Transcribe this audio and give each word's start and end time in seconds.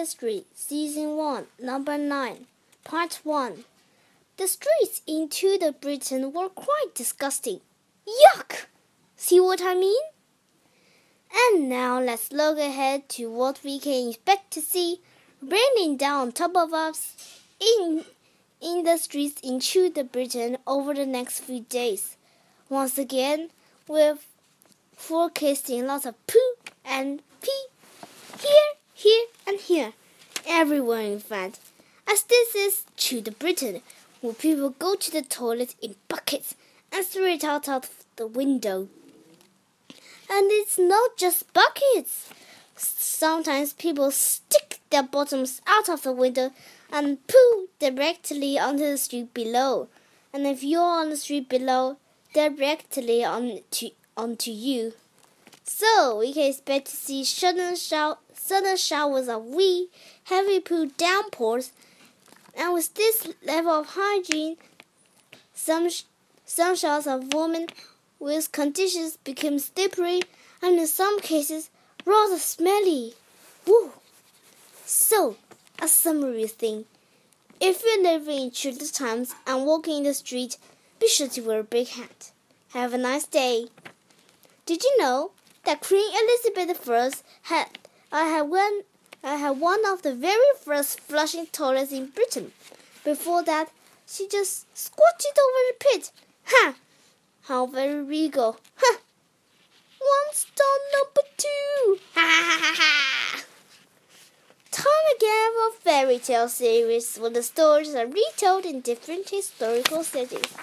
History, 0.00 0.44
Season 0.54 1.14
1, 1.14 1.44
Number 1.60 1.98
9, 1.98 2.46
Part 2.84 3.20
1. 3.22 3.64
The 4.38 4.48
streets 4.48 5.02
in 5.06 5.28
Tudor 5.28 5.72
Britain 5.72 6.32
were 6.32 6.48
quite 6.48 6.94
disgusting. 6.94 7.60
Yuck! 8.08 8.64
See 9.16 9.38
what 9.40 9.60
I 9.62 9.74
mean? 9.74 10.00
And 11.34 11.68
now 11.68 12.00
let's 12.00 12.32
look 12.32 12.56
ahead 12.58 13.10
to 13.10 13.30
what 13.30 13.60
we 13.62 13.78
can 13.78 14.08
expect 14.08 14.50
to 14.52 14.62
see 14.62 15.02
raining 15.42 15.98
down 15.98 16.28
on 16.28 16.32
top 16.32 16.56
of 16.56 16.72
us 16.72 17.42
in, 17.60 18.06
in 18.62 18.84
the 18.84 18.96
streets 18.96 19.42
in 19.42 19.60
Tudor 19.60 20.04
Britain 20.04 20.56
over 20.66 20.94
the 20.94 21.04
next 21.04 21.40
few 21.40 21.60
days. 21.60 22.16
Once 22.70 22.96
again, 22.96 23.50
we're 23.86 24.16
forecasting 24.96 25.86
lots 25.86 26.06
of 26.06 26.14
poo 26.26 26.54
and 26.86 27.20
pee 27.42 27.66
here, 28.40 28.79
here, 29.00 29.26
and 29.46 29.58
here, 29.58 29.92
everywhere 30.46 31.00
in 31.00 31.20
fact. 31.20 31.58
As 32.06 32.22
this 32.24 32.54
is 32.54 32.84
Tudor 32.96 33.30
Britain, 33.30 33.80
where 34.20 34.34
people 34.34 34.70
go 34.70 34.94
to 34.94 35.10
the 35.10 35.22
toilet 35.22 35.74
in 35.80 35.94
buckets 36.08 36.54
and 36.92 37.04
throw 37.06 37.24
it 37.24 37.42
out 37.44 37.68
of 37.68 38.04
the 38.16 38.26
window. 38.26 38.88
And 40.28 40.50
it's 40.50 40.78
not 40.78 41.16
just 41.16 41.52
buckets. 41.54 42.28
Sometimes 42.76 43.72
people 43.72 44.10
stick 44.10 44.80
their 44.90 45.02
bottoms 45.02 45.62
out 45.66 45.88
of 45.88 46.02
the 46.02 46.12
window 46.12 46.50
and 46.92 47.26
poo 47.26 47.68
directly 47.78 48.58
onto 48.58 48.84
the 48.84 48.98
street 48.98 49.32
below. 49.32 49.88
And 50.32 50.46
if 50.46 50.62
you're 50.62 50.82
on 50.82 51.10
the 51.10 51.16
street 51.16 51.48
below, 51.48 51.96
directly 52.34 53.24
onto, 53.24 53.90
onto 54.16 54.50
you. 54.50 54.92
So 55.64 56.18
we 56.18 56.32
can 56.32 56.50
expect 56.50 56.88
to 56.88 56.96
see 56.96 57.24
sudden, 57.24 57.76
show, 57.76 58.18
sudden 58.40 58.76
showers 58.76 59.28
of 59.28 59.44
wee, 59.44 59.88
heavy 60.24 60.60
poo 60.60 60.86
downpours, 60.96 61.72
and 62.56 62.72
with 62.72 62.94
this 62.94 63.28
level 63.44 63.72
of 63.72 63.90
hygiene, 63.90 64.56
some 65.54 65.88
some 66.44 66.74
showers 66.74 67.06
of 67.06 67.32
women 67.32 67.66
with 68.18 68.50
conditions 68.50 69.18
become 69.18 69.58
slippery 69.58 70.22
and 70.62 70.78
in 70.78 70.86
some 70.86 71.20
cases 71.20 71.70
rather 72.04 72.38
smelly. 72.38 73.14
Woo! 73.66 73.92
So, 74.84 75.36
a 75.80 75.86
summary 75.86 76.46
thing. 76.46 76.86
If 77.60 77.84
you're 77.84 78.02
living 78.02 78.40
in 78.44 78.50
Tudor 78.50 78.86
times 78.86 79.34
and 79.46 79.64
walking 79.64 79.98
in 79.98 80.04
the 80.04 80.14
street, 80.14 80.56
be 80.98 81.08
sure 81.08 81.28
to 81.28 81.40
wear 81.42 81.60
a 81.60 81.64
big 81.64 81.88
hat. 81.88 82.32
Have 82.72 82.94
a 82.94 82.98
nice 82.98 83.26
day. 83.26 83.66
Did 84.66 84.82
you 84.82 84.96
know 84.98 85.32
that 85.64 85.82
Queen 85.82 86.10
Elizabeth 86.22 86.88
I 86.88 87.10
had 87.42 87.78
I 88.12 88.24
had 88.24 88.42
one 88.42 88.82
I 89.22 89.36
had 89.36 89.60
one 89.60 89.84
of 89.86 90.02
the 90.02 90.14
very 90.14 90.52
first 90.64 91.00
flushing 91.00 91.46
toilets 91.46 91.92
in 91.92 92.06
Britain. 92.06 92.52
Before 93.04 93.42
that, 93.44 93.70
she 94.06 94.26
just 94.28 94.66
squatted 94.76 95.36
over 95.38 95.60
the 95.68 95.74
pit. 95.78 96.10
Ha! 96.46 96.74
How 97.42 97.66
very 97.66 98.02
regal. 98.02 98.58
Ha! 98.76 98.98
One 99.98 100.32
star 100.32 100.76
number 100.94 101.28
two. 101.36 101.98
Ha 102.14 102.20
ha 102.20 102.58
ha 102.62 102.74
ha! 102.78 103.44
Time 104.70 105.06
again 105.16 105.50
for 105.56 105.80
fairy 105.80 106.18
tale 106.18 106.48
series 106.48 107.16
where 107.18 107.30
the 107.30 107.42
stories 107.42 107.94
are 107.94 108.06
retold 108.06 108.64
in 108.64 108.80
different 108.80 109.28
historical 109.28 110.02
settings. 110.02 110.54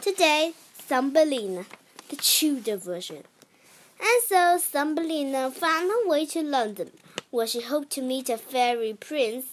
Today, 0.00 0.54
Thumbelina 0.74 1.66
the 2.08 2.16
Tudor 2.16 2.76
version. 2.76 3.24
And 4.00 4.22
so 4.26 4.58
Thumbelina 4.58 5.50
found 5.50 5.90
her 5.90 6.08
way 6.08 6.26
to 6.26 6.42
London, 6.42 6.90
where 7.30 7.46
she 7.46 7.60
hoped 7.60 7.90
to 7.90 8.02
meet 8.02 8.28
a 8.28 8.36
fairy 8.36 8.94
prince. 8.94 9.46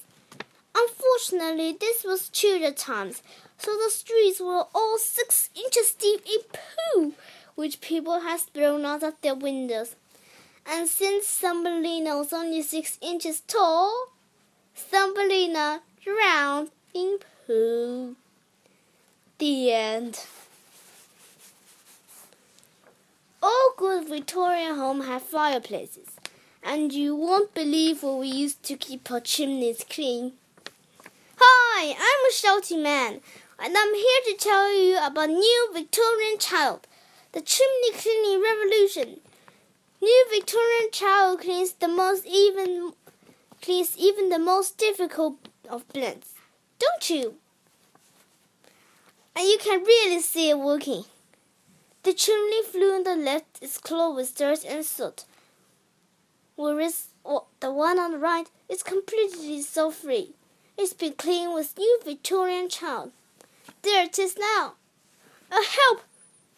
Unfortunately, 0.76 1.76
this 1.80 2.04
was 2.04 2.30
Tudor 2.30 2.72
times, 2.72 3.24
so 3.58 3.72
the 3.78 3.90
streets 3.90 4.40
were 4.40 4.66
all 4.76 4.98
six 4.98 5.50
inches 5.56 5.94
deep 5.94 6.22
in 6.25 6.42
poo, 6.52 7.14
which 7.56 7.81
people 7.81 8.19
had 8.22 8.42
thrown 8.42 8.86
out 8.86 9.03
of 9.03 9.14
their 9.22 9.36
windows. 9.36 9.96
And 10.66 10.90
since 10.90 11.28
Thumbelina 11.28 12.18
was 12.18 12.34
only 12.34 12.62
six 12.62 12.98
inches 13.02 13.42
tall, 13.42 14.09
Thumbelina 14.75 15.81
drowned 16.03 16.72
in 16.94 17.19
poo. 17.48 18.16
The 19.38 19.72
end. 19.72 20.25
All 23.42 23.74
good 23.78 23.95
Victorian 24.08 24.76
homes 24.76 25.06
have 25.06 25.24
fireplaces, 25.24 26.10
and 26.62 26.94
you 26.94 27.16
won't 27.16 27.56
believe 27.56 28.04
what 28.04 28.20
we 28.20 28.28
used 28.28 28.62
to 28.64 28.78
keep 28.78 29.10
our 29.10 29.20
chimneys 29.20 29.84
clean. 29.90 30.34
Hi, 31.38 31.90
I'm 31.90 32.30
a 32.30 32.32
shouty 32.32 32.82
man, 32.82 33.20
and 33.60 33.76
I'm 33.76 33.94
here 33.96 34.22
to 34.28 34.36
tell 34.38 34.72
you 34.72 35.00
about 35.04 35.30
new 35.30 35.70
Victorian 35.74 36.38
child, 36.38 36.88
the 37.32 37.42
chimney 37.42 37.94
cleaning 37.94 38.44
revolution. 38.44 39.22
New 40.02 40.26
Victorian 40.32 40.92
child 40.92 41.42
cleans 41.42 41.74
the 41.74 41.88
most 41.88 42.28
even 42.28 42.94
cleans 43.62 43.98
even 43.98 44.30
the 44.30 44.38
most 44.38 44.78
difficult 44.78 45.50
of 45.68 45.88
blends, 45.88 46.36
don't 46.78 47.10
you? 47.10 47.36
And 49.36 49.48
you 49.48 49.58
can 49.58 49.84
really 49.84 50.22
see 50.22 50.52
it 50.52 50.60
working. 50.60 51.06
The 52.06 52.14
chimney 52.14 52.62
flue 52.62 52.94
on 52.94 53.04
the 53.04 53.16
left 53.16 53.58
is 53.64 53.80
clogged 53.80 54.18
with 54.18 54.36
dirt 54.38 54.64
and 54.64 54.86
soot, 54.86 55.26
whereas 56.56 57.08
the 57.60 57.72
one 57.72 57.98
on 57.98 58.12
the 58.12 58.20
right 58.20 58.48
is 58.70 58.84
completely 58.84 59.60
soot 59.64 59.96
free. 59.96 60.36
It's 60.78 60.94
been 60.94 61.14
cleaned 61.14 61.56
with 61.56 61.76
new 61.80 62.00
Victorian 62.06 62.70
child. 62.70 63.12
There 63.82 64.04
it 64.04 64.20
is 64.20 64.38
now. 64.38 64.74
Uh, 65.52 65.64
help! 65.64 66.02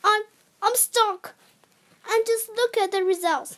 I'm 0.04 0.24
I'm 0.62 0.76
stuck. 0.76 1.34
And 2.10 2.26
just 2.26 2.50
look 2.50 2.76
at 2.76 2.92
the 2.92 3.06
results. 3.06 3.58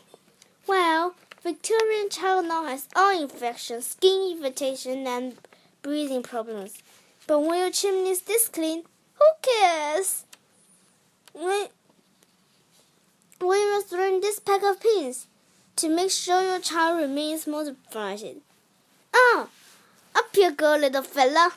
Well, 0.67 1.15
Victorian 1.41 2.11
child 2.11 2.45
now 2.45 2.65
has 2.65 2.87
eye 2.95 3.17
infection, 3.19 3.81
skin 3.81 4.37
irritation, 4.37 5.07
and 5.07 5.37
breathing 5.81 6.21
problems. 6.21 6.83
But 7.25 7.39
when 7.39 7.57
your 7.57 7.71
chimney 7.71 8.11
is 8.11 8.21
this 8.21 8.47
clean, 8.47 8.83
who 9.15 9.25
cares? 9.41 10.25
When 11.33 11.67
must 13.79 13.93
learn 13.93 14.19
this 14.19 14.39
pack 14.39 14.61
of 14.61 14.81
pins 14.81 15.27
to 15.77 15.87
make 15.87 16.11
sure 16.11 16.41
your 16.41 16.59
child 16.59 16.99
remains 16.99 17.47
motivated. 17.47 18.41
Ah, 19.15 19.47
up 20.13 20.25
you 20.35 20.51
go, 20.51 20.75
little 20.75 21.01
fella. 21.01 21.53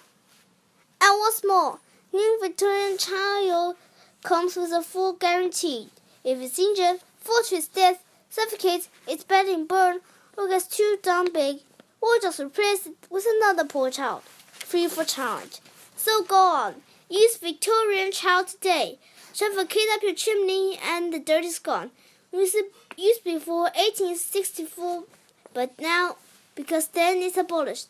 And 1.01 1.19
what's 1.19 1.45
more, 1.45 1.81
new 2.13 2.39
Victorian 2.41 2.97
child 2.97 3.75
comes 4.23 4.55
with 4.55 4.71
a 4.71 4.83
full 4.83 5.15
guarantee. 5.15 5.89
If 6.23 6.41
it's 6.41 6.61
injured, 6.61 7.01
falls 7.19 7.49
to 7.49 7.57
its 7.57 7.67
death, 7.67 8.05
suffocates, 8.31 8.89
it's 9.09 9.25
bedding 9.25 9.67
burn, 9.67 9.99
or 10.39 10.47
gets 10.47 10.69
too 10.69 10.99
damn 11.03 11.33
big, 11.33 11.57
we'll 12.01 12.21
just 12.21 12.39
replace 12.39 12.87
it 12.87 12.95
with 13.11 13.27
another 13.37 13.65
poor 13.65 13.91
child, 13.91 14.23
free 14.53 14.87
for 14.87 15.05
charge. 15.05 15.59
So 15.97 16.23
go 16.23 16.37
on, 16.37 16.75
use 17.11 17.37
Victorian 17.37 18.13
child 18.13 18.47
today. 18.47 19.01
Shove 19.35 19.59
a 19.59 19.65
kid 19.65 19.89
up 19.93 20.05
your 20.05 20.15
chimney 20.15 20.79
and 20.81 21.13
the 21.13 21.19
dirt 21.19 21.43
is 21.43 21.59
gone. 21.59 21.91
Used, 22.33 22.57
used 22.97 23.25
before 23.25 23.65
1864, 23.75 25.05
but 25.53 25.79
now 25.79 26.17
because 26.55 26.89
then 26.89 27.19
it's 27.19 27.37
abolished. 27.37 27.89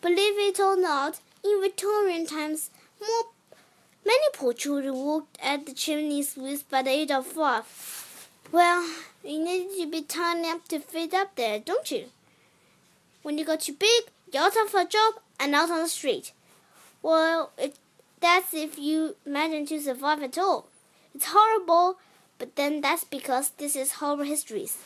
Believe 0.00 0.38
it 0.38 0.60
or 0.60 0.76
not, 0.76 1.20
in 1.44 1.60
Victorian 1.60 2.26
times, 2.26 2.70
more 3.00 3.30
many 4.04 4.24
poor 4.32 4.52
children 4.52 4.94
worked 4.96 5.38
at 5.42 5.66
the 5.66 5.72
chimneys 5.72 6.36
with 6.36 6.68
by 6.68 6.82
the 6.82 6.90
age 6.90 7.10
of 7.10 7.26
five. 7.26 7.64
Well, 8.52 8.88
you 9.24 9.42
need 9.42 9.68
to 9.80 9.90
be 9.90 10.02
tiny 10.02 10.48
up 10.48 10.68
to 10.68 10.78
fit 10.78 11.14
up 11.14 11.34
there, 11.36 11.58
don't 11.58 11.90
you? 11.90 12.06
When 13.22 13.38
you 13.38 13.44
got 13.44 13.60
too 13.60 13.72
big, 13.72 14.04
you're 14.32 14.42
out 14.42 14.56
of 14.56 14.74
a 14.74 14.84
job 14.86 15.14
and 15.40 15.54
out 15.54 15.70
on 15.70 15.82
the 15.82 15.88
street. 15.88 16.32
Well, 17.02 17.52
it 17.58 17.76
that's 18.20 18.54
if 18.54 18.78
you 18.78 19.16
manage 19.26 19.68
to 19.68 19.80
survive 19.80 20.22
at 20.22 20.38
all. 20.38 20.66
It's 21.14 21.26
horrible, 21.28 21.98
but 22.44 22.56
then 22.56 22.82
that's 22.82 23.04
because 23.04 23.52
this 23.56 23.74
is 23.74 23.92
Horrible 23.92 24.24
Histories. 24.24 24.76